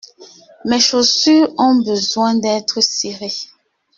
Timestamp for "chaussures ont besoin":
0.79-2.33